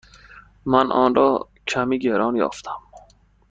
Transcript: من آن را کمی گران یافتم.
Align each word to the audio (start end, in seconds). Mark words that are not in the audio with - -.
من 0.65 0.91
آن 0.91 1.15
را 1.15 1.49
کمی 1.67 1.99
گران 1.99 2.35
یافتم. 2.35 2.81